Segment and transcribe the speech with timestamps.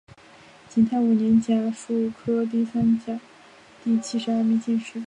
[0.67, 3.19] 景泰五年甲戌科第三甲
[3.83, 4.99] 第七十二名进士。